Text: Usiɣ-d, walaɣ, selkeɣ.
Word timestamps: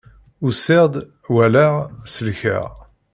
Usiɣ-d, 0.45 0.95
walaɣ, 1.33 1.73
selkeɣ. 2.13 2.65